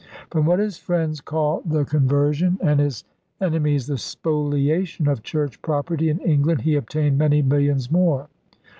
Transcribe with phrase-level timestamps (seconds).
[0.31, 3.03] From what his friends call the conver sion, and his
[3.39, 8.27] enemies the spoliation, of Church property in England he obtained many millions more.